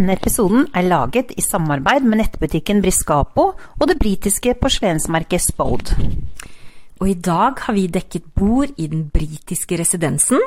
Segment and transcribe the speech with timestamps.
[0.00, 5.92] Denne episoden er laget i samarbeid med nettbutikken Briscapo og det britiske porselensmerket Spode.
[7.02, 10.40] Og i dag har vi dekket bord i den britiske residensen.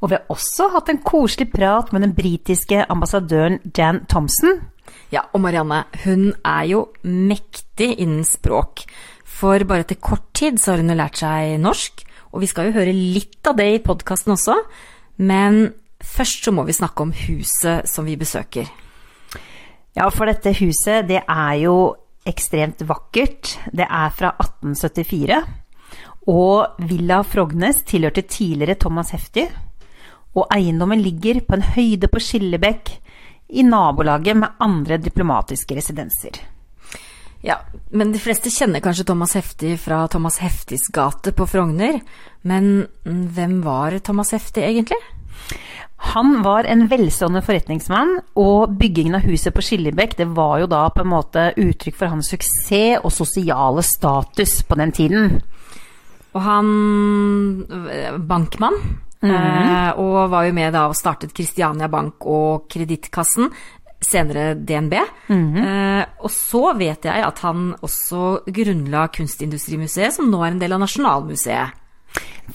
[0.00, 4.56] Og vi har også hatt en koselig prat med den britiske ambassadøren Jan Thompson.
[5.12, 8.86] Ja, og Marianne, hun er jo mektig innen språk.
[9.20, 12.70] For bare etter kort tid så har hun jo lært seg norsk, og vi skal
[12.70, 14.56] jo høre litt av det i podkasten også.
[15.20, 18.68] Men først så må vi snakke om huset som vi besøker.
[19.96, 21.78] Ja, for dette huset, det er jo
[22.28, 23.56] ekstremt vakkert.
[23.72, 25.40] Det er fra 1874.
[26.28, 29.46] Og Villa Frognes tilhørte tidligere Thomas Hefti.
[30.36, 32.92] Og eiendommen ligger på en høyde på Skillebekk,
[33.48, 36.36] i nabolaget med andre diplomatiske residenser.
[37.40, 37.60] Ja,
[37.94, 42.00] men de fleste kjenner kanskje Thomas Hefti fra Thomas Heftis gate på Frogner.
[42.42, 44.98] Men hvem var Thomas Hefti egentlig?
[45.98, 50.84] Han var en velstående forretningsmann, og byggingen av huset på Skillebekk det var jo da
[50.94, 55.40] på en måte uttrykk for hans suksess og sosiale status på den tiden.
[56.38, 56.70] Og han
[58.30, 58.78] bankmann.
[59.20, 59.98] Mm -hmm.
[59.98, 63.50] og var jo med da og startet Kristiania Bank og Kredittkassen,
[64.00, 64.94] senere DNB.
[65.28, 66.04] Mm -hmm.
[66.20, 70.80] og så vet jeg at han også grunnla Kunstindustrimuseet, som nå er en del av
[70.80, 71.68] Nasjonalmuseet.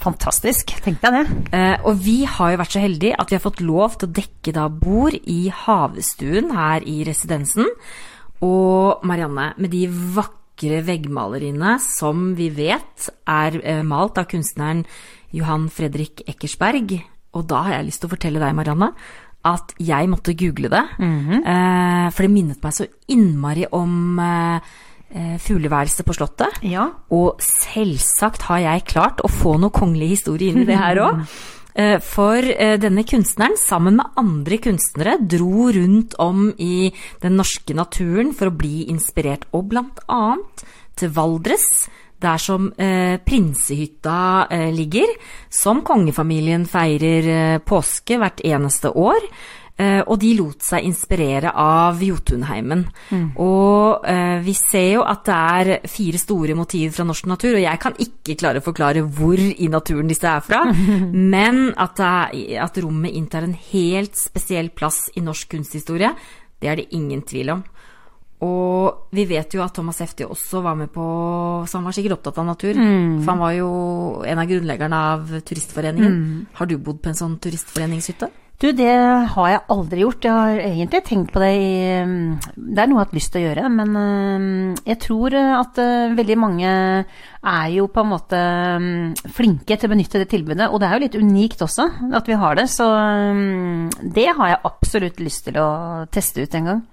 [0.02, 1.60] Fantastisk, tenk deg det.
[1.86, 4.54] og vi har jo vært så heldige at vi har fått lov til å dekke
[4.56, 7.68] da bord i havestuen her i residensen.
[8.44, 14.84] Og Marianne, med de vakre veggmaleriene som vi vet er eh, malt av kunstneren
[15.34, 16.98] Johan Fredrik Eckersberg.
[17.34, 18.92] Og da har jeg lyst til å fortelle deg, Marianne,
[19.44, 20.84] at jeg måtte google det.
[20.98, 22.10] Mm -hmm.
[22.12, 24.60] For det minnet meg så innmari om eh,
[25.14, 26.56] fugleværelset på Slottet.
[26.66, 26.88] Ja.
[27.14, 31.20] Og selvsagt har jeg klart å få noe kongelig historie inn i det her òg.
[31.74, 36.92] Eh, for eh, denne kunstneren, sammen med andre kunstnere, dro rundt om i
[37.22, 40.62] den norske naturen for å bli inspirert, og blant annet
[40.94, 41.66] til Valdres,
[42.22, 45.10] der som eh, prinsehytta eh, ligger,
[45.50, 49.26] som kongefamilien feirer eh, påske hvert eneste år.
[49.74, 52.84] Eh, og de lot seg inspirere av Jotunheimen.
[53.10, 53.24] Mm.
[53.42, 57.64] Og eh, vi ser jo at det er fire store motiver fra norsk natur, og
[57.64, 60.62] jeg kan ikke klare å forklare hvor i naturen disse er fra,
[61.34, 66.12] men at, er, at rommet inntar en helt spesiell plass i norsk kunsthistorie,
[66.62, 67.66] det er det ingen tvil om.
[68.44, 71.04] Og vi vet jo at Thomas Hefti også var med på
[71.64, 72.76] Så han var sikkert opptatt av natur.
[72.76, 73.22] Mm.
[73.22, 73.68] For han var jo
[74.26, 76.18] en av grunnleggerne av Turistforeningen.
[76.18, 76.40] Mm.
[76.58, 78.28] Har du bodd på en sånn turistforeningshytte?
[78.62, 78.92] Du, det
[79.34, 80.24] har jeg aldri gjort.
[80.24, 81.72] Jeg har egentlig tenkt på det i
[82.54, 85.80] Det er noe jeg har hatt lyst til å gjøre, men eh, jeg tror at
[85.82, 90.70] eh, veldig mange er jo på en måte mm, flinke til å benytte det tilbudet.
[90.70, 92.88] Og det er jo litt unikt også at vi har det, så
[93.34, 95.70] mm, det har jeg absolutt lyst til å
[96.14, 96.84] teste ut en gang.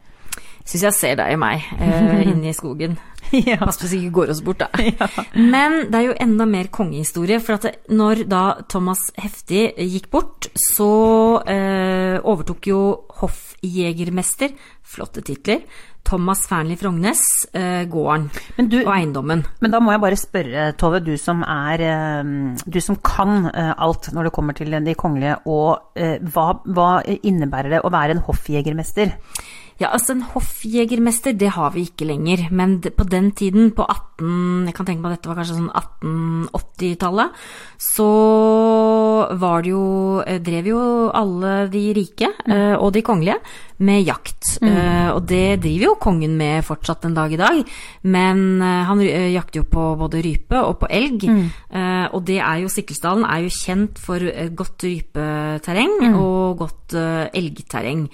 [0.66, 2.98] Syns jeg ser deg i meg eh, inne i skogen.
[3.52, 3.59] ja.
[3.62, 4.69] Pass på så ikke går oss bort, da.
[4.92, 5.08] Ja.
[5.36, 7.40] Men det er jo enda mer kongehistorie.
[7.44, 10.92] For at det, når da Thomas Hefti gikk bort, så
[11.50, 12.81] eh, overtok jo
[13.22, 14.53] hoffjegermester,
[14.92, 15.64] flotte titler,
[16.08, 17.22] Thomas Fearnley Frognes,
[17.53, 19.44] eh, gården du, og eiendommen.
[19.62, 22.31] Men da må jeg bare spørre, Tove, du som er eh,
[22.66, 26.92] Du som kan eh, alt når det kommer til de kongelige, og eh, hva, hva
[27.06, 29.13] innebærer det å være en hoffjegermester?
[29.81, 32.46] Ja, altså en hoffjegermester, det har vi ikke lenger.
[32.53, 34.68] Men på den tiden, på 18...
[34.68, 37.40] Jeg kan tenke meg at dette var kanskje sånn 1880-tallet.
[37.81, 38.09] Så
[39.42, 39.86] var det jo
[40.22, 40.84] eh, Drev jo
[41.18, 42.78] alle de rike mm.
[42.78, 43.40] og de kongelige
[43.81, 44.58] med jakt.
[44.62, 44.75] Mm.
[45.16, 47.62] Og det driver jo kongen med fortsatt en dag i dag.
[48.03, 51.25] Men han jakter jo på både rype og på elg.
[51.28, 51.47] Mm.
[52.14, 54.24] Og det er jo Sikkelsdalen er jo kjent for
[54.58, 56.19] godt rypeterreng mm.
[56.22, 58.08] og godt elgterreng.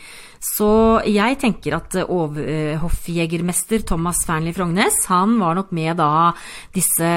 [0.44, 0.69] Så
[1.09, 6.31] jeg tenker at eh, hoffjegermester Thomas Fearnley Frognes, han var nok med da
[6.73, 7.09] disse,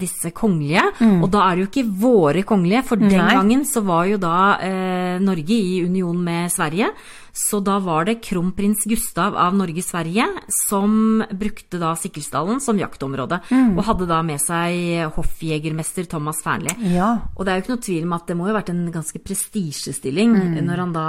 [0.00, 0.84] disse kongelige.
[1.00, 1.20] Mm.
[1.20, 3.34] Og da er det jo ikke våre kongelige, for den Nei.
[3.36, 6.92] gangen så var jo da eh, Norge i union med Sverige.
[7.36, 13.40] Så da var det kronprins Gustav av Norge-Sverige som brukte da Sikkelsdalen som jaktområde.
[13.50, 13.76] Mm.
[13.78, 16.74] Og hadde da med seg hoffjegermester Thomas Fearnley.
[16.94, 17.12] Ja.
[17.36, 18.82] Og det er jo ikke noe tvil om at det må jo ha vært en
[18.92, 20.58] ganske prestisjestilling mm.
[20.66, 21.06] når han da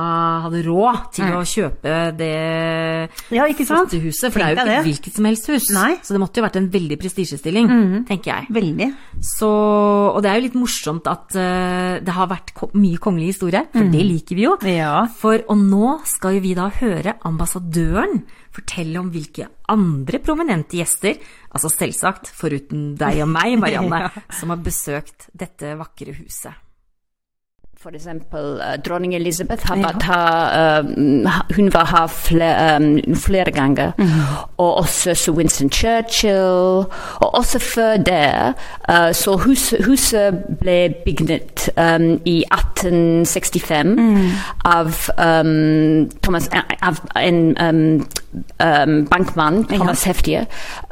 [0.48, 1.36] hadde råd til mm.
[1.38, 2.32] å kjøpe det
[3.34, 4.30] ja, flotte huset.
[4.32, 5.70] For Tenk det er jo ikke hvilket som helst hus.
[5.76, 5.92] Nei.
[6.06, 7.98] Så det måtte jo vært en veldig prestisjestilling, mm.
[8.10, 8.50] tenker jeg.
[8.56, 8.90] Veldig.
[9.34, 13.64] Så, og det er jo litt morsomt at uh, det har vært mye kongelig historie,
[13.72, 13.92] for mm.
[13.94, 14.56] det liker vi jo.
[14.72, 15.06] Ja.
[15.22, 21.20] For, og nå skal jo vi da høre ambassadøren fortelle om hvilke andre prominente gjester,
[21.52, 26.54] altså selvsagt foruten deg og meg, Marianne, som har besøkt dette vakre huset.
[27.82, 33.52] For eksempel uh, dronning Elisabeth har vært her uh, Hun var her flere, um, flere
[33.52, 33.92] ganger.
[34.58, 36.86] Og også Sir Winston Churchill.
[37.16, 38.54] Og også før det.
[39.16, 43.98] Så huset, huset ble bygget um, i 1865
[44.66, 46.50] av um, Thomas
[46.82, 50.46] av en um, bankmann, Thomas Heftier.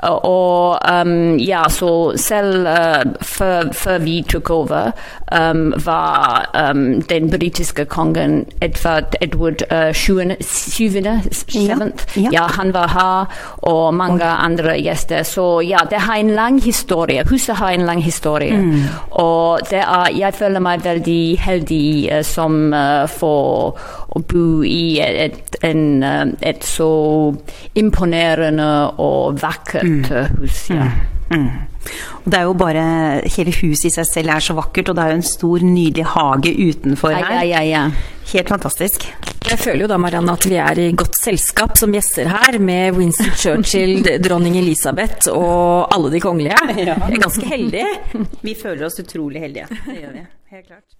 [0.04, 4.92] Og um, ja, så selv uh, før, før vi tok over,
[5.31, 10.19] um, var um, den britiske kongen Edvard Edward uh, 7.
[10.42, 10.84] 7.
[12.16, 12.30] Ja.
[12.31, 13.25] Ja, han var her,
[13.57, 15.24] og mange andre gjester.
[15.24, 17.24] Så ja, det har en lang historie.
[17.30, 18.56] Huset har en lang historie.
[19.12, 23.80] Og det er, jeg føler meg veldig heldig uh, som uh, får
[24.10, 26.02] å bo i et, en,
[26.42, 26.90] et så
[27.78, 30.65] imponerende og vakkert uh, hus.
[30.74, 30.91] Ja.
[31.30, 32.81] Og det er jo bare
[33.36, 36.06] Hele huset i seg selv er så vakkert, og det er jo en stor, nydelig
[36.15, 37.44] hage utenfor Ja, her.
[37.47, 37.83] ja, ja.
[38.33, 39.06] Helt fantastisk.
[39.50, 42.97] Jeg føler jo da, Marianne, at vi er i godt selskap som gjester her, med
[43.00, 46.59] Winston Churchill, dronning Elisabeth og alle de kongelige.
[46.75, 47.88] Vi er ganske heldige.
[48.45, 49.69] Vi føler oss utrolig heldige.
[49.88, 50.25] Det gjør vi.
[50.53, 50.99] Helt klart.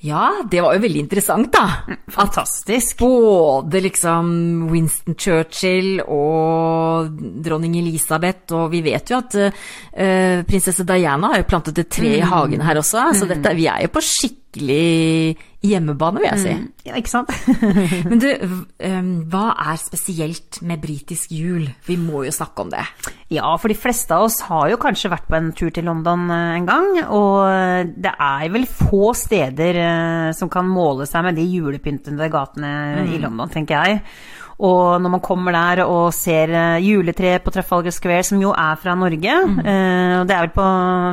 [0.00, 1.96] Ja, det var jo veldig interessant, da.
[2.14, 3.00] Fantastisk.
[3.02, 4.28] Både liksom
[4.70, 11.48] Winston Churchill og dronning Elisabeth, og vi vet jo at uh, prinsesse Diana har jo
[11.50, 16.22] plantet et tre i hagen her også, så dette, vi er jo på skikkelig hjemmebane,
[16.22, 16.52] vil jeg si.
[16.86, 17.32] Ja, ikke sant?
[18.10, 18.28] Men du,
[18.80, 21.66] eh, hva er spesielt med britisk jul?
[21.86, 22.84] Vi må jo snakke om det.
[23.34, 26.30] Ja, for de fleste av oss har jo kanskje vært på en tur til London
[26.30, 31.38] eh, en gang, og det er vel få steder eh, som kan måle seg med
[31.38, 32.72] de julepyntede gatene
[33.04, 34.02] i London, tenker jeg.
[34.58, 36.50] Og når man kommer der og ser
[36.82, 40.70] juletreet på Trafalgar Square, som jo er fra Norge, eh, og det er vel på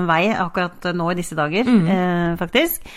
[0.09, 2.89] vei akkurat nå i disse dager, eh, faktisk.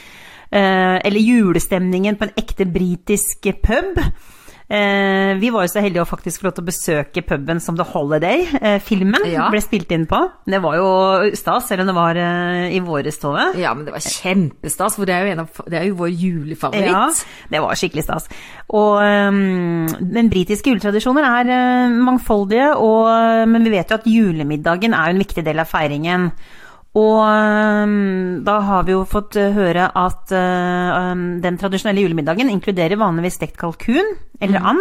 [0.48, 4.00] Eh, eller julestemningen på en ekte britisk pub.
[4.68, 7.76] Eh, vi var jo så heldige å faktisk få lov til å besøke puben som
[7.78, 8.42] The Holiday.
[8.60, 9.46] Eh, filmen Ja.
[9.48, 10.18] ble spilt inn på.
[10.44, 13.56] Det var jo stas, selv om det var eh, i våres, Tove.
[13.56, 16.12] Ja, men det var kjempestas, for det er jo, en av, det er jo vår
[16.12, 16.84] julefavoritt.
[16.92, 17.08] Ja,
[17.48, 18.28] det var skikkelig stas.
[18.68, 23.08] Og um, den britiske juletradisjoner er eh, mangfoldige, og,
[23.48, 26.32] men vi vet jo at julemiddagen er en viktig del av feiringen.
[26.98, 32.50] Og um, da har vi jo fått eh, høre at eh, um, den tradisjonelle julemiddagen
[32.52, 34.78] inkluderer vanligvis stekt kalkun eller and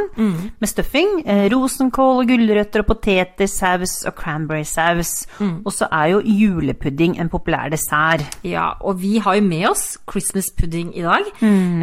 [0.61, 5.25] med stuffing, eh, rosenkål og gulrøtter og poteter, saus og cranberry-saus.
[5.65, 8.37] Og så er jo julepudding en populær dessert.
[8.45, 11.31] Ja, og vi har jo med oss Christmas pudding i dag.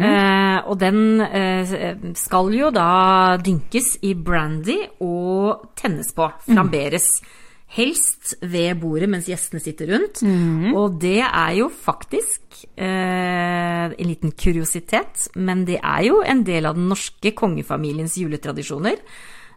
[0.07, 7.09] Eh, og den eh, skal jo da dynkes i brandy og tennes på, flamberes.
[7.75, 10.21] Helst ved bordet mens gjestene sitter rundt.
[10.77, 16.69] Og det er jo faktisk eh, en liten kuriositet, men det er jo en del
[16.69, 19.01] av den norske kongefamiliens juletradisjoner.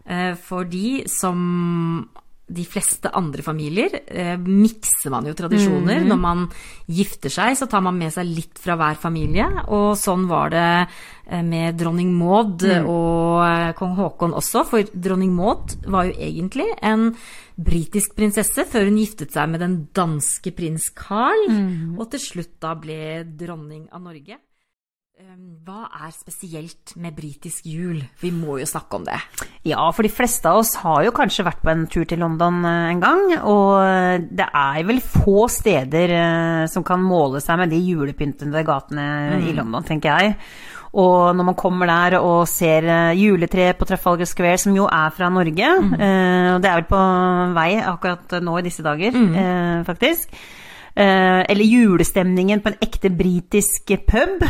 [0.09, 2.09] Eh, fordi som
[2.49, 6.01] de fleste andre familier eh, mikser man jo tradisjoner.
[6.09, 6.47] Når man
[6.89, 9.47] gifter seg, så tar man med seg litt fra hver familie.
[9.69, 14.65] Og sånn var det eh, med dronning Maud og eh, kong Haakon også.
[14.69, 17.11] For dronning Maud var jo egentlig en
[17.59, 21.49] britisk prinsesse før hun giftet seg med den danske prins Carl,
[21.99, 24.39] og til slutt da ble dronning av Norge.
[25.19, 25.35] Eh,
[25.67, 27.97] Hva er spesielt med britisk jul?
[28.21, 29.17] Vi må jo snakke om det.
[29.67, 32.61] Ja, for de fleste av oss har jo kanskje vært på en tur til London
[32.63, 37.73] eh, en gang, og det er vel få steder eh, som kan måle seg med
[37.75, 39.09] de julepyntede gatene
[39.43, 40.37] i London, tenker jeg.
[41.03, 42.87] Og når man kommer der og ser
[43.19, 45.91] juletreet på Trafalgar Square, som jo er fra Norge, mm.
[46.55, 47.03] og det er vel på
[47.59, 49.83] vei akkurat nå i disse dager, mm.
[49.85, 50.33] faktisk.
[50.95, 54.47] Eh, eller julestemningen på en ekte britisk pub.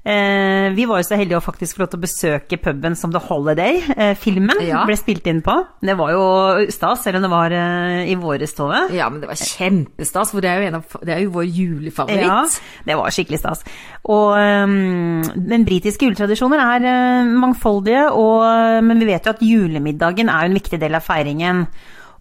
[0.00, 3.12] Eh, vi var jo så heldige å faktisk få lov til å besøke puben som
[3.12, 3.82] The Holiday.
[3.96, 4.86] Eh, filmen Ja.
[4.88, 5.66] ble spilt inn på.
[5.84, 8.88] Det var jo stas, selv om det var eh, i våre stove.
[8.96, 11.44] Ja, men det var kjempestas, for det er jo, en av, det er jo vår
[11.52, 12.24] julefavoritt.
[12.24, 12.40] Ja,
[12.86, 13.64] det var skikkelig stas.
[14.08, 20.32] Og um, den britiske juletradisjoner er eh, mangfoldige, og, men vi vet jo at julemiddagen
[20.32, 21.66] er en viktig del av feiringen.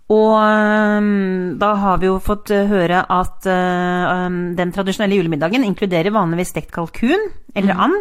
[0.09, 5.67] Og um, da har vi jo fått eh, høre at eh, um, den tradisjonelle julemiddagen
[5.67, 7.93] inkluderer vanligvis stekt kalkun eller and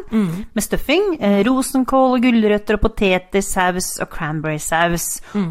[0.54, 5.06] med stuffing, eh, rosenkål og gulrøtter og poteter, saus og cranberry-saus.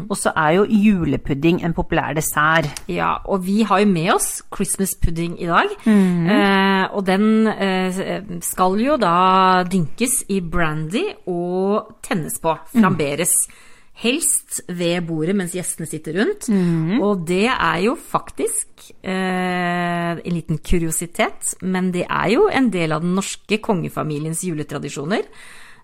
[0.08, 2.82] Og så er jo julepudding en populær dessert.
[2.90, 5.74] Ja, og vi har jo med oss Christmas pudding i dag.
[6.34, 8.02] Eh, og den eh,
[8.42, 13.34] skal jo da dynkes i brandy og tennes på, flamberes.
[13.98, 16.46] Helst ved bordet mens gjestene sitter rundt.
[17.02, 22.94] Og det er jo faktisk eh, en liten kuriositet, men det er jo en del
[22.94, 25.26] av den norske kongefamiliens juletradisjoner.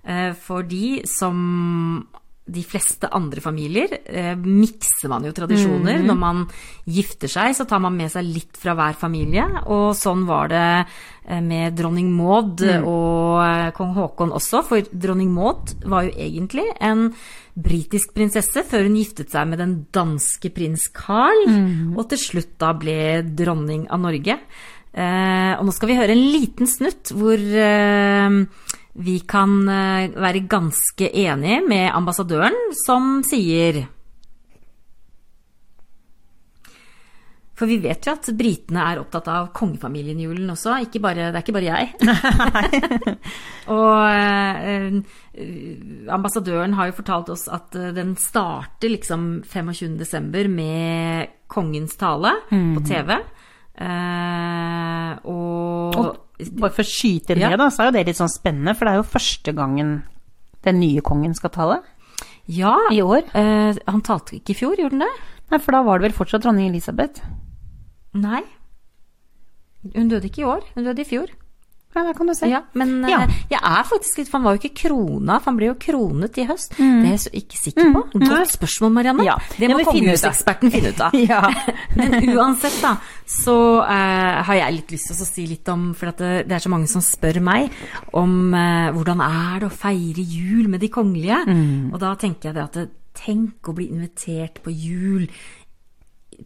[0.05, 2.07] Eh, fordi som
[2.45, 6.03] de fleste andre familier eh, mikser man jo tradisjoner.
[6.05, 6.43] Når man
[6.85, 9.47] gifter seg, så tar man med seg litt fra hver familie.
[9.73, 14.61] Og sånn var det eh, med dronning Maud og eh, kong Haakon også.
[14.69, 17.09] For dronning Maud var jo egentlig en
[17.55, 21.47] britisk prinsesse før hun giftet seg med den danske prins Carl.
[21.97, 24.37] Og til slutt da ble dronning av Norge.
[24.93, 27.41] Eh, og nå skal vi høre en liten snutt hvor
[28.95, 33.85] vi kan eh, være ganske enige med ambassadøren, som sier
[37.55, 41.29] For vi vet jo at britene er opptatt av kongefamilien i julen også, ikke bare,
[41.31, 41.85] det er ikke bare jeg.
[43.77, 44.97] og eh,
[46.11, 50.51] ambassadøren har jo fortalt oss at eh, den starter liksom 25.12.
[50.51, 53.15] med kongens tale på TV.
[53.75, 57.51] Eh, og, Og bare for å skyte inn Ja.
[57.51, 59.93] det, da, så er jo det litt sånn spennende, for det er jo første gangen
[60.65, 61.83] den nye kongen skal tale
[62.49, 63.23] ja, i år.
[63.35, 65.13] eh, han talte ikke i fjor, gjorde han det?
[65.51, 67.23] Nei, for da var det vel fortsatt dronning Elisabeth.
[68.15, 68.43] Nei.
[69.95, 71.29] Hun døde ikke i år, hun døde i fjor.
[71.95, 72.49] Ja, der kan du se.
[72.51, 73.21] Ja, men eh, Ja.
[73.51, 76.39] jeg er faktisk litt For han var jo ikke krona, for han ble jo kronet
[76.43, 76.75] i høst.
[76.77, 78.03] Det er jeg så ikke sikker på.
[78.15, 78.25] Mm.
[78.33, 79.27] Godt spørsmål, Marianne.
[79.29, 81.15] Ja, Det må kongehuseksperten finne ut av.
[81.31, 81.43] Ja.
[81.99, 82.97] Men uansett, da,
[83.31, 86.59] så uh, har jeg litt lyst til å si litt om For at det, det
[86.59, 87.71] er så mange som spør meg
[88.13, 91.41] om uh, hvordan er det å feire jul med de kongelige.
[91.93, 95.29] Og da tenker jeg det at det, tenk å bli invitert på jul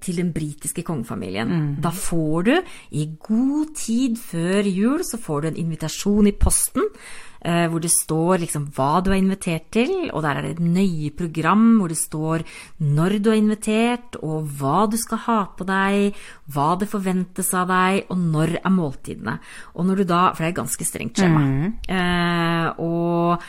[0.00, 1.76] til den britiske kongefamilien.
[1.80, 2.54] Da får du,
[2.92, 6.83] i god tid før jul, så får du en invitasjon i posten.
[7.40, 10.61] eh, Hvor det står liksom hva du er invitert til, og der er det et
[10.64, 12.42] nøye program hvor det står
[12.80, 16.14] når du er invitert, og hva du skal ha på deg,
[16.52, 19.38] hva det forventes av deg, og når er måltidene.
[19.76, 21.73] Og når du da, For det er et ganske strengt skjema.
[21.88, 23.42] Eh, og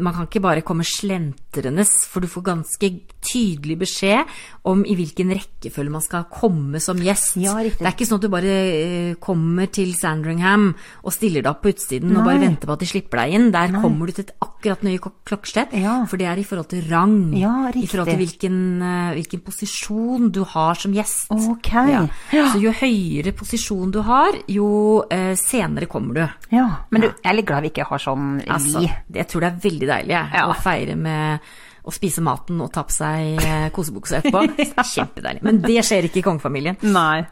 [0.00, 2.88] man kan ikke bare komme slentrende, for du får ganske
[3.28, 4.26] tydelig beskjed
[4.68, 7.36] om i hvilken rekkefølge man skal komme som gjest.
[7.40, 7.54] Ja.
[7.62, 10.72] Det er ikke sånn at du bare eh, kommer til Sandringham
[11.04, 13.48] og stiller deg opp på utsiden og bare venter på at de slipper deg inn.
[13.54, 16.00] Der kommer du til et akkurat nøye klok- klokkeslett, Ja.
[16.10, 17.16] for det er i forhold til rang.
[17.38, 21.30] Ja, I forhold til hvilken, eh, hvilken posisjon du har som gjest.
[21.30, 22.08] Okay.
[22.32, 26.24] Så jo høyere posisjon du har, jo eh, senere kommer du.
[26.56, 28.90] Ja, men du, jeg er litt glad vi ikke har sånn Altså, vi.
[29.12, 31.50] det- jeg tror det er veldig deilig jeg, å feire med
[31.88, 34.42] å spise maten og ta på seg eh, kosebukse etterpå.
[34.94, 35.44] Kjempedeilig.
[35.44, 36.80] Men det skjer ikke i kongefamilien.
[36.88, 37.22] Nei.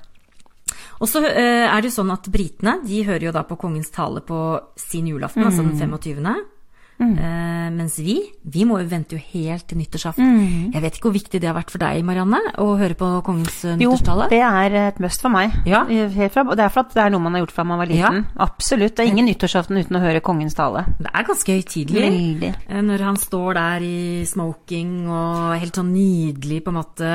[1.01, 3.91] Og så eh, er det jo sånn at britene de hører jo da på kongens
[3.93, 4.39] tale på
[4.81, 5.73] sin julaften, altså Mm.
[5.77, 6.45] den 25.
[6.99, 10.25] Eh, mens vi, vi må jo vente jo helt til nyttårsaften.
[10.25, 10.73] Mm.
[10.73, 13.59] Jeg vet ikke hvor viktig det har vært for deg, Marianne, å høre på kongens
[13.77, 14.29] nyttårstale?
[14.29, 15.53] Jo, det er et must for meg.
[15.69, 15.83] Ja.
[15.87, 17.79] Helt fra, og det er for at det er noe man har gjort fra man
[17.83, 18.25] var liten.
[18.41, 18.97] Absolutt.
[18.97, 20.87] Det er ingen nyttårsaften uten å høre kongens tale.
[20.99, 22.07] Det er ganske høytidelig.
[22.09, 22.53] Veldig.
[22.69, 27.13] Eh, Når han står der i smoking og helt sånn nydelig på en måte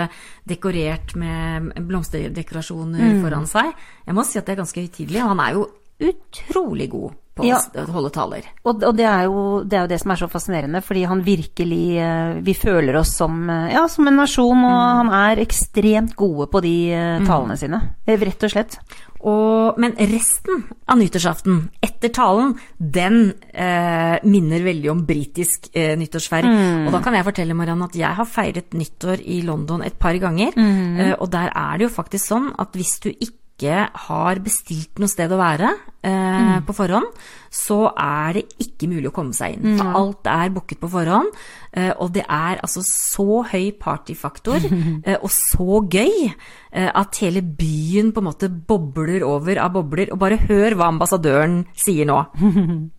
[0.48, 3.22] dekorert med blomsterdekorasjoner Mm.
[3.24, 3.74] foran seg.
[4.06, 5.68] Jeg må si at det er ganske høytidelig, og han er jo
[6.02, 7.62] utrolig god på Ja.
[7.80, 8.48] å holde taler.
[8.68, 11.22] Og, og det, er jo, det er jo det som er så fascinerende, fordi han
[11.24, 16.18] virkelig eh, Vi føler oss som, eh, ja, som en nasjon, og han er ekstremt
[16.20, 17.80] gode på de talene talene sine.
[18.06, 18.76] Eh, Rett og slett.
[19.22, 23.20] Og, men resten av nyttårsaften, etter talen, den
[23.54, 26.52] eh, minner veldig om britisk eh, nyttårsfeiring.
[26.52, 26.88] Mm.
[26.90, 30.18] Og da kan jeg fortelle, Marianne, at jeg har feiret nyttår i London et par
[30.20, 30.58] ganger.
[30.58, 30.98] Mm.
[31.00, 33.38] Eh, og der er det jo faktisk sånn at hvis du ikke
[33.70, 35.70] har bestilt noe sted å være
[36.04, 36.10] eh,
[36.42, 36.64] Mm.
[36.66, 37.06] på forhånd,
[37.54, 39.78] så er det ikke mulig å komme seg inn.
[39.78, 41.30] For alt er booket på forhånd,
[41.74, 44.58] eh, og det er altså så høy partyfaktor
[45.06, 50.10] eh, og så gøy eh, at hele byen på en måte bobler over av bobler.
[50.12, 52.18] Og bare hør hva ambassadøren sier nå.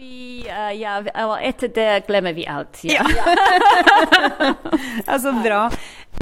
[0.00, 0.94] Vi, uh, ja,
[1.44, 2.78] etter det glemmer vi alt.
[2.88, 3.04] Ja.
[5.04, 5.66] Ja, så bra.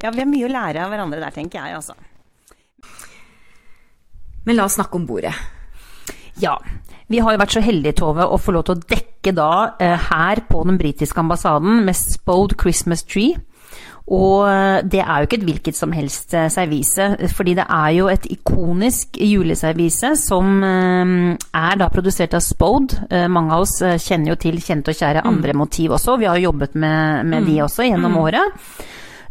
[0.03, 1.95] Ja, vi har mye å lære av hverandre der, tenker jeg, altså.
[4.49, 5.35] Men la oss snakke om bordet.
[6.41, 6.57] Ja.
[7.09, 10.09] Vi har jo vært så heldige, Tove, å få lov til å dekke da eh,
[10.09, 13.37] her på den britiske ambassaden med Spode Christmas Tree.
[14.09, 17.95] Og eh, det er jo ikke et hvilket som helst eh, servise, fordi det er
[17.99, 23.03] jo et ikonisk juleservise som er da produsert av Spode.
[23.33, 26.51] Mange av oss kjenner jo til kjente og kjære andre motiv også, vi har jo
[26.51, 28.65] jobbet med, med de også gjennom året.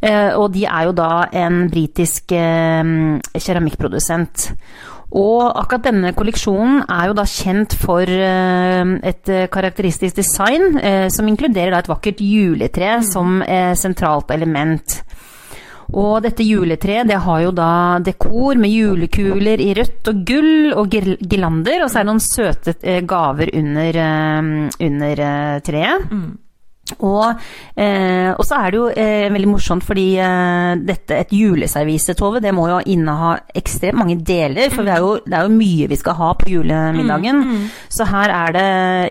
[0.02, 1.12] Eh, og de er jo da
[1.46, 4.52] en britisk keramikkprodusent.
[5.16, 11.06] Og akkurat denne kolleksjonen er jo da kjent for eh, et eh, karakteristisk design eh,
[11.14, 14.98] som inkluderer da et vakkert juletre som eh, sentralt element.
[15.96, 17.70] Og dette juletreet det har jo da
[18.04, 22.26] dekor med julekuler i rødt og gull og gir- girlander, og så er det noen
[22.26, 24.02] søte gaver under,
[24.84, 25.24] under
[25.64, 26.10] treet.
[26.12, 26.36] treet.
[27.00, 27.42] Og,
[27.76, 32.54] eh, så er det jo eh, veldig morsomt fordi eh, dette, et juleservise, Tove, det
[32.56, 34.72] må jo inneha ekstremt mange deler.
[34.74, 37.44] For vi er jo, det er jo mye vi skal ha på julemiddagen.
[37.92, 38.68] Så her er det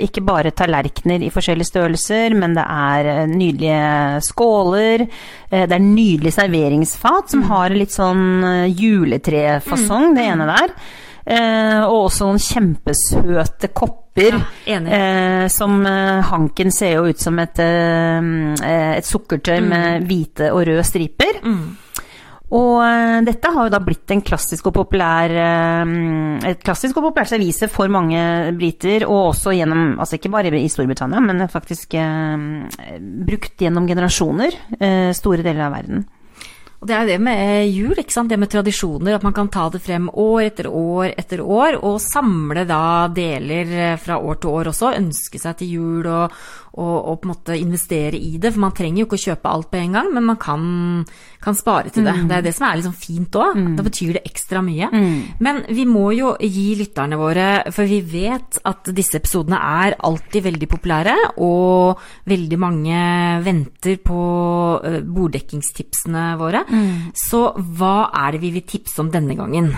[0.06, 5.06] ikke bare tallerkener i forskjellige størrelser, men det er eh, nydelige skåler.
[5.50, 10.76] Eh, det er nydelig serveringsfat som har litt sånn eh, juletrefasong, det ene der.
[11.26, 14.37] Eh, og også noen kjempesøte kopper.
[14.68, 14.78] Ja.
[14.78, 18.30] Eh, som eh, hanken ser jo ut som et, eh,
[18.62, 21.42] eh, et sukkertøy med hvite og røde striper.
[22.47, 25.35] Og eh, dette har jo da blitt en klassisk og populær,
[26.47, 28.23] et klassisk og populært servise for mange
[28.54, 34.62] briter, og også gjennom, altså ikke bare i Storbritannia, men faktisk eh, brukt gjennom generasjoner,
[35.18, 36.06] store deler av verden.
[36.87, 38.31] Og det er jo det med jul, ikke sant?
[38.31, 41.97] det med tradisjoner, at man kan ta det frem år etter år etter år, og
[41.99, 46.37] samle da deler eh, fra år til år også, ønske seg til jul og,
[46.76, 48.52] og, og på en måte investere i det.
[48.52, 50.62] For man trenger jo ikke å kjøpe alt på en gang, men man kan,
[51.42, 52.14] kan spare til det.
[52.28, 53.56] Det er det som er liksom fint òg.
[53.78, 54.90] Da betyr det ekstra mye.
[55.42, 60.45] Men vi må jo gi lytterne våre, for vi vet at disse episodene er alltid
[60.50, 63.02] veldig populære, og veldig mange
[63.47, 64.23] venter på
[64.85, 66.64] eh, borddekkingstipsene våre.
[67.16, 69.73] Så hva er det vi vil tipse om denne gangen?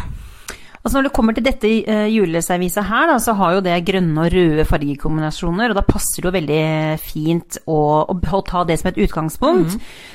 [0.85, 4.25] Altså Når det kommer til dette eh, juleserviset her, da, så har jo det grønne
[4.25, 6.63] og røde fargekombinasjoner, og da passer det jo veldig
[7.03, 9.75] fint å, å, ta det som et utgangspunkt.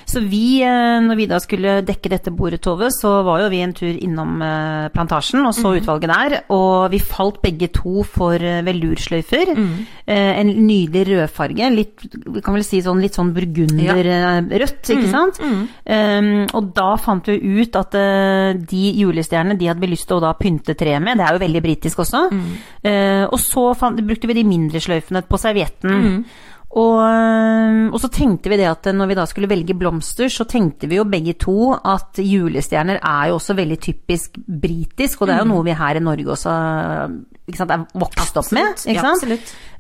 [0.10, 3.60] Så vi, eh, når vi da skulle dekke dette bordet, Tove, så var jo vi
[3.66, 8.40] en tur innom eh, plantasjen og så utvalget der, og vi falt begge to for
[8.40, 9.54] velursløyfer.
[10.08, 15.42] Eh, en nydelig rødfarge, litt, vi kan vel si sånn, litt sånn burgunderrødt, ikke sant?
[15.44, 17.96] Um, og da fant vi ut at
[18.70, 21.20] de julestjernene de hadde vi lyst til å da pynte treet med.
[21.20, 22.24] Det er jo veldig britisk også.
[22.88, 26.24] Eh, og så fant, brukte vi de mindre sløyfene på servietten.
[26.74, 26.98] Og,
[27.94, 30.98] og så tenkte vi det at når vi da skulle velge blomster, så tenkte vi
[30.98, 35.52] jo begge to at julestjerner er jo også veldig typisk britisk, og det er jo
[35.52, 36.56] noe vi her i Norge også
[37.52, 38.80] sant, er vokst opp med.
[38.88, 39.12] Ja.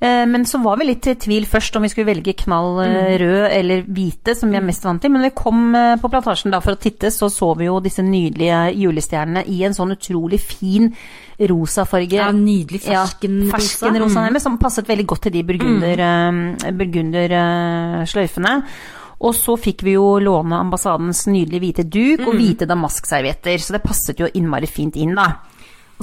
[0.04, 3.13] Eh, Men så var vi litt i tvil først om vi skulle velge knall eh,
[3.21, 5.12] rød eller hvite, som vi er mest vant til.
[5.12, 8.04] Men vi kom eh, på plantasjen da for å titte, så så vi jo disse
[8.04, 10.91] nydelige julestjernene i en sånn utrolig fin
[11.39, 12.13] rosa farge.
[12.19, 13.47] Ja, nydelig ferskenrosa.
[13.47, 14.39] Ja, ferskenrosa Mm.
[14.43, 18.54] som passet veldig godt til de burgunder, uh, burgundersløyfene.
[19.23, 23.84] Og så fikk vi jo låne ambassadens nydelige hvite duk og hvite damaskservietter, så det
[23.86, 25.30] passet jo innmari fint inn, da.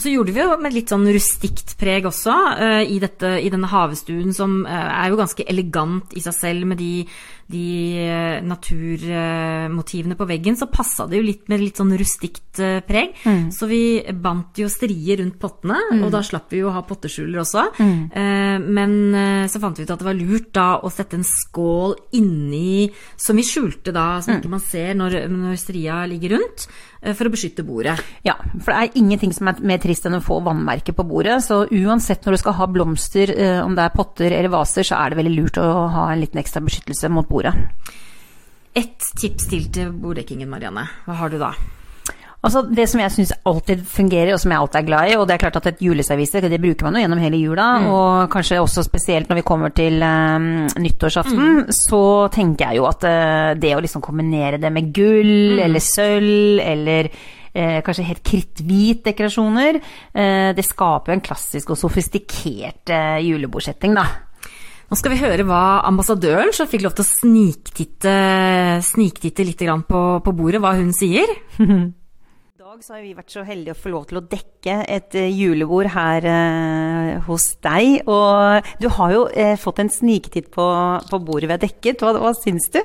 [0.00, 3.50] Og så gjorde vi jo med litt sånn rustikt preg også eh, i, dette, i
[3.52, 7.02] denne havestuen, som eh, er jo ganske elegant i seg selv med de,
[7.50, 10.58] de eh, naturmotivene på veggen.
[10.58, 13.14] Så passa det jo litt med litt sånn rustikt preg.
[13.24, 13.48] Mm.
[13.54, 13.82] Så vi
[14.14, 17.66] bandt jo strier rundt pottene, og da slapp vi jo å ha potteskjuler også.
[17.80, 18.66] Mm.
[18.74, 21.96] men eh, så fant vi ut at det var lurt da å sette en skål
[22.18, 26.66] inni som vi skjulte da, som ikke man ser når, når stria ligger rundt,
[27.02, 27.96] eh, for å beskytte bordet.
[28.26, 31.40] Ja, for det er ingenting som er mer trist enn å få vannmerker på bordet.
[31.46, 34.98] Så uansett når du skal ha blomster, eh, om det er potter eller vaser, så
[35.00, 37.39] er det veldig lurt å ha en liten ekstra beskyttelse mot bordet.
[38.76, 40.86] Ett tips til til borddekkingen, Marianne.
[41.06, 41.54] Hva har du da?
[42.40, 45.26] Altså Det som jeg syns alltid fungerer, og som jeg alltid er glad i, og
[45.28, 48.62] det er klart at et juleservise det bruker man jo gjennom hele jula, og kanskje
[48.62, 53.74] også spesielt når vi kommer til um, nyttårsaften, så tenker jeg jo at uh, det
[53.76, 57.12] å liksom kombinere det med gull eller sølv eller
[57.52, 59.80] eh, kanskje helt kritthvit dekorasjoner,
[60.14, 64.06] eh, det skaper jo en klassisk og sofistikert eh, julebordsetting, da.
[64.90, 68.14] Nå skal vi høre hva ambassadøren, som fikk lov til å sniktitte,
[68.82, 71.30] sniktitte litt på, på bordet, hva hun sier.
[71.62, 75.14] I dag så har vi vært så heldige å få lov til å dekke et
[75.14, 78.02] eh, julebord her eh, hos deg.
[78.10, 80.66] Og du har jo eh, fått en sniktitt på,
[81.06, 82.02] på bordet vi har dekket.
[82.02, 82.82] Hva, hva syns du?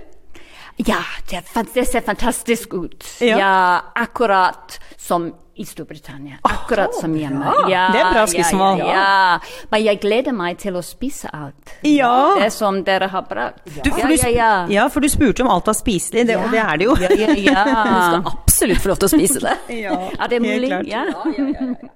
[0.78, 3.06] Ja, det, det ser fantastisk ut.
[3.20, 3.38] Ja.
[3.40, 3.82] Ja.
[3.96, 6.36] akkurat som i Storbritannia.
[6.42, 7.54] Akkurat som hjemme.
[7.70, 8.80] Ja, det er bra skussmål.
[8.80, 9.66] Ja, ja, ja.
[9.72, 11.78] Men jeg gleder meg til å spise alt.
[11.88, 12.36] Ja.
[12.42, 13.64] Det som dere har brakt.
[13.64, 14.52] Du, for ja, du, ja, ja.
[14.70, 16.98] ja, for du spurte om alt var spiselig, det, og det er det jo.
[17.00, 17.64] Ja, ja, ja.
[17.86, 19.56] Du skal absolutt få lov til å spise det.
[19.80, 21.94] Ja, Er det helt Ja, ja, Ja.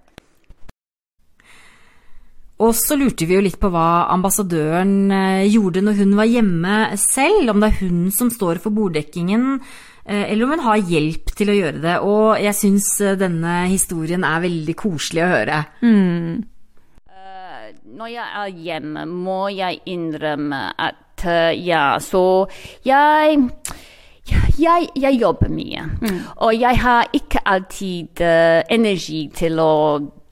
[2.60, 6.80] Og så lurte vi jo litt på hva ambassadøren eh, gjorde når hun var hjemme
[7.00, 9.62] selv, om det er hun som står for borddekkingen,
[10.10, 11.98] Eh, eller om hun har hjelp til å gjøre det.
[12.02, 15.60] Og jeg syns eh, denne historien er veldig koselig å høre.
[15.86, 17.68] Eh,
[18.00, 21.06] når jeg er hjemme, må jeg innrømme at
[21.60, 22.48] ja, så
[22.88, 23.42] jeg
[24.56, 25.82] jeg, jeg jobber mye,
[26.46, 29.74] og jeg har ikke alltid uh, energi til å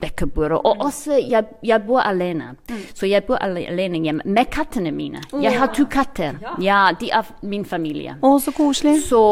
[0.02, 0.60] dekke bordet.
[0.64, 2.52] Og også, jeg, jeg bor alene,
[2.94, 5.22] så jeg bor alene hjemme med kattene mine.
[5.42, 6.38] Jeg har to katter.
[6.62, 8.14] Ja, de er min familie.
[8.22, 9.00] Å, så koselig.
[9.08, 9.22] Så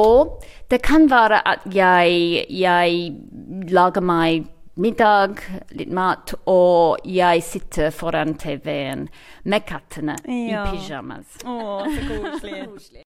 [0.71, 5.39] det kan være at jeg, jeg lager meg middag,
[5.73, 9.07] litt mat, og jeg sitter foran TV-en
[9.49, 10.67] med kattene Ja.
[10.67, 11.39] i pysjamas.
[11.47, 13.05] Å, så koselig.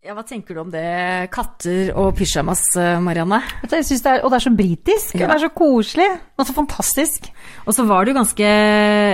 [0.00, 1.28] Ja, Hva tenker du om det?
[1.28, 3.42] Katter og pysjamas, eh, Marianne?
[3.68, 6.06] Jeg synes det er, og det er så britisk, og det er så koselig,
[6.40, 7.28] og så fantastisk.
[7.66, 8.52] Og så var det jo ganske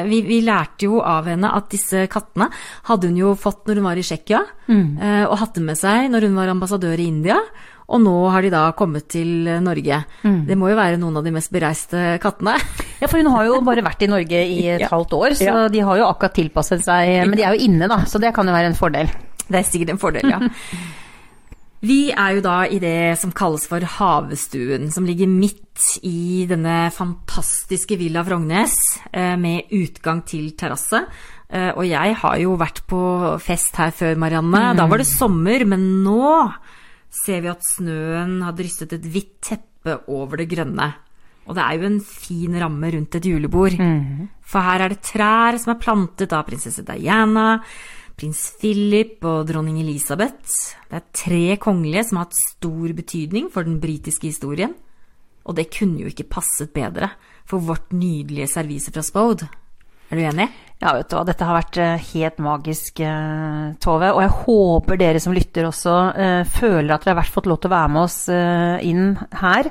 [0.07, 2.47] vi, vi lærte jo av henne at disse kattene
[2.87, 4.93] hadde hun jo fått når hun var i Tsjekkia, mm.
[5.27, 7.41] og hatt dem med seg når hun var ambassadør i India.
[7.91, 10.01] Og nå har de da kommet til Norge.
[10.23, 12.55] Det må jo være noen av de mest bereiste kattene.
[13.03, 14.89] Ja, for hun har jo bare vært i Norge i et Ja.
[14.95, 15.69] halvt år, så Ja.
[15.69, 18.47] de har jo akkurat tilpasset seg, men de er jo inne da, så det kan
[18.47, 19.11] jo være en fordel.
[19.51, 20.41] Det er sikkert en fordel, ja.
[21.87, 26.89] Vi er jo da i det som kalles for Havestuen, som ligger midt i denne
[26.95, 28.75] fantastiske Villa Frognes,
[29.13, 31.05] eh, med utgang til terrasse.
[31.53, 32.99] Eh, Og jeg har jo vært på
[33.45, 34.75] fest her før, Marianne.
[34.75, 36.53] Da var det sommer, men nå
[37.23, 40.89] ser vi at snøen har drysset et hvitt teppe over det grønne.
[41.47, 43.77] Og det er jo en fin ramme rundt et julebord.
[44.43, 47.61] For her er det trær som er plantet av prinsesse Diana,
[48.17, 50.75] prins Philip og dronning Elisabeth.
[50.89, 54.73] Det er tre kongelige som har hatt stor betydning for den britiske historien.
[55.47, 57.13] Og det kunne jo ikke passet bedre
[57.47, 59.47] for vårt nydelige servise fra Spode.
[60.07, 60.47] Er du enig?
[60.79, 64.11] Ja, vet du hva, dette har vært eh, helt magisk, eh, Tove.
[64.15, 67.59] Og jeg håper dere som lytter også eh, føler at dere har vært fått lov
[67.63, 68.19] til å være med oss
[68.87, 69.71] inn her.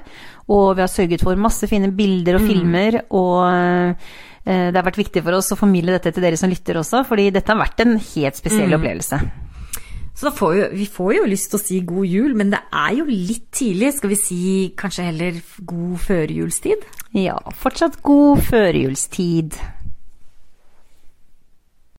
[0.52, 4.12] Og vi har sørget for masse fine bilder og filmer, og eh,
[4.46, 7.32] det har vært viktig for oss å formidle dette til dere som lytter også, fordi
[7.34, 9.18] dette har vært en helt spesiell opplevelse.
[10.16, 12.62] Så da får jo, vi får jo lyst til å si god jul, men det
[12.72, 13.90] er jo litt tidlig.
[13.98, 14.44] Skal vi si
[14.80, 16.86] kanskje heller god førjulstid?
[17.20, 19.58] Ja, fortsatt god førjulstid.